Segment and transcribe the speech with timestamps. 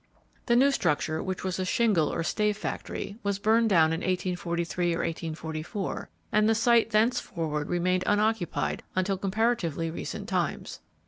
[0.47, 4.95] The new structure, which was a shingle or stave factory, was burned down in 1843
[4.95, 10.79] or 1844, and the site thenceforward remained unoccupied until comparatively recent times.